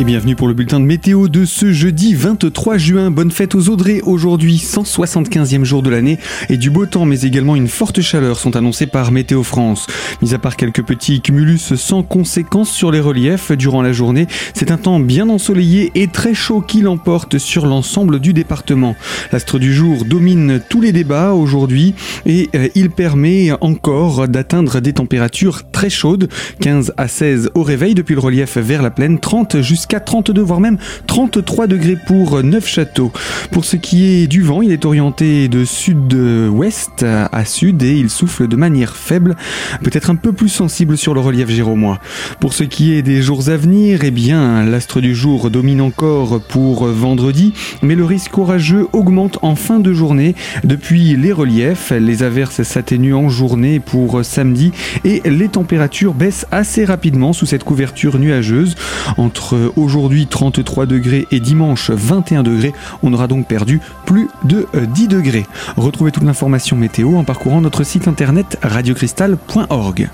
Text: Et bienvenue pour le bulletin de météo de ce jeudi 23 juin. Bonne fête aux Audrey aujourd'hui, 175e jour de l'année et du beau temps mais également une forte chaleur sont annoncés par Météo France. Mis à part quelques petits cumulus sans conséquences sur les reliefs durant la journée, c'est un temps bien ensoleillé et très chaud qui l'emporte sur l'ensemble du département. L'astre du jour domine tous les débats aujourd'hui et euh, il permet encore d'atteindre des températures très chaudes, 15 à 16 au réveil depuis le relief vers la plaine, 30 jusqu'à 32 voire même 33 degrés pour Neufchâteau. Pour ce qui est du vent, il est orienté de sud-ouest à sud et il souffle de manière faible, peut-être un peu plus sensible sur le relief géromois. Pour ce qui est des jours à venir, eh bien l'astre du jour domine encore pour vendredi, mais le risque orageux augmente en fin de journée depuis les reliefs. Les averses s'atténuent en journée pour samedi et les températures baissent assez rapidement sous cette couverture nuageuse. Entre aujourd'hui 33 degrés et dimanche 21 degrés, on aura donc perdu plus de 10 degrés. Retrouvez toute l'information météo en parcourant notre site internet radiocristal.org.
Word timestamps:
Et 0.00 0.04
bienvenue 0.04 0.34
pour 0.34 0.48
le 0.48 0.54
bulletin 0.54 0.80
de 0.80 0.86
météo 0.86 1.28
de 1.28 1.44
ce 1.44 1.72
jeudi 1.72 2.14
23 2.14 2.78
juin. 2.78 3.10
Bonne 3.10 3.30
fête 3.30 3.54
aux 3.54 3.68
Audrey 3.68 4.00
aujourd'hui, 4.02 4.56
175e 4.56 5.64
jour 5.64 5.82
de 5.82 5.90
l'année 5.90 6.18
et 6.48 6.56
du 6.56 6.70
beau 6.70 6.86
temps 6.86 7.04
mais 7.04 7.20
également 7.20 7.54
une 7.54 7.68
forte 7.68 8.00
chaleur 8.00 8.38
sont 8.38 8.56
annoncés 8.56 8.86
par 8.86 9.12
Météo 9.12 9.42
France. 9.42 9.86
Mis 10.22 10.32
à 10.32 10.38
part 10.38 10.56
quelques 10.56 10.82
petits 10.82 11.20
cumulus 11.20 11.74
sans 11.74 12.02
conséquences 12.02 12.70
sur 12.70 12.90
les 12.90 13.00
reliefs 13.00 13.52
durant 13.52 13.82
la 13.82 13.92
journée, 13.92 14.26
c'est 14.54 14.70
un 14.70 14.78
temps 14.78 15.00
bien 15.00 15.28
ensoleillé 15.28 15.92
et 15.94 16.08
très 16.08 16.32
chaud 16.32 16.62
qui 16.62 16.80
l'emporte 16.80 17.36
sur 17.36 17.66
l'ensemble 17.66 18.20
du 18.20 18.32
département. 18.32 18.96
L'astre 19.32 19.58
du 19.58 19.74
jour 19.74 20.06
domine 20.06 20.62
tous 20.66 20.80
les 20.80 20.92
débats 20.92 21.32
aujourd'hui 21.32 21.94
et 22.24 22.48
euh, 22.54 22.68
il 22.74 22.88
permet 22.88 23.50
encore 23.60 24.28
d'atteindre 24.28 24.80
des 24.80 24.94
températures 24.94 25.70
très 25.70 25.90
chaudes, 25.90 26.30
15 26.62 26.94
à 26.96 27.06
16 27.06 27.50
au 27.54 27.62
réveil 27.62 27.94
depuis 27.94 28.14
le 28.14 28.20
relief 28.20 28.56
vers 28.56 28.80
la 28.80 28.90
plaine, 28.90 29.20
30 29.20 29.60
jusqu'à 29.60 29.89
32 29.98 30.40
voire 30.40 30.60
même 30.60 30.78
33 31.08 31.66
degrés 31.66 31.96
pour 31.96 32.40
Neufchâteau. 32.44 33.10
Pour 33.50 33.64
ce 33.64 33.74
qui 33.74 34.04
est 34.04 34.28
du 34.28 34.42
vent, 34.42 34.62
il 34.62 34.70
est 34.70 34.84
orienté 34.84 35.48
de 35.48 35.64
sud-ouest 35.64 37.02
à 37.02 37.44
sud 37.44 37.82
et 37.82 37.96
il 37.96 38.10
souffle 38.10 38.46
de 38.46 38.56
manière 38.56 38.94
faible, 38.94 39.36
peut-être 39.82 40.10
un 40.10 40.16
peu 40.16 40.32
plus 40.32 40.48
sensible 40.48 40.96
sur 40.96 41.14
le 41.14 41.20
relief 41.20 41.50
géromois. 41.50 41.98
Pour 42.38 42.52
ce 42.52 42.62
qui 42.62 42.92
est 42.92 43.02
des 43.02 43.22
jours 43.22 43.48
à 43.48 43.56
venir, 43.56 44.00
eh 44.04 44.10
bien 44.10 44.64
l'astre 44.64 45.00
du 45.00 45.14
jour 45.14 45.50
domine 45.50 45.80
encore 45.80 46.40
pour 46.40 46.86
vendredi, 46.86 47.54
mais 47.82 47.94
le 47.94 48.04
risque 48.04 48.36
orageux 48.38 48.86
augmente 48.92 49.38
en 49.42 49.56
fin 49.56 49.80
de 49.80 49.92
journée 49.92 50.34
depuis 50.64 51.16
les 51.16 51.32
reliefs. 51.32 51.90
Les 51.90 52.22
averses 52.22 52.62
s'atténuent 52.62 53.14
en 53.14 53.28
journée 53.28 53.80
pour 53.80 54.24
samedi 54.24 54.72
et 55.04 55.22
les 55.24 55.48
températures 55.48 56.14
baissent 56.14 56.46
assez 56.50 56.84
rapidement 56.84 57.32
sous 57.32 57.46
cette 57.46 57.64
couverture 57.64 58.18
nuageuse. 58.18 58.74
Entre 59.16 59.72
aujourd'hui 59.80 60.26
33 60.26 60.86
degrés 60.86 61.26
et 61.30 61.40
dimanche 61.40 61.90
21 61.90 62.42
degrés, 62.42 62.72
on 63.02 63.12
aura 63.12 63.26
donc 63.26 63.46
perdu 63.46 63.80
plus 64.06 64.28
de 64.44 64.66
10 64.74 65.08
degrés. 65.08 65.46
Retrouvez 65.76 66.10
toute 66.10 66.24
l'information 66.24 66.76
météo 66.76 67.16
en 67.16 67.24
parcourant 67.24 67.60
notre 67.60 67.84
site 67.84 68.08
internet 68.08 68.58
radiocristal.org. 68.62 70.10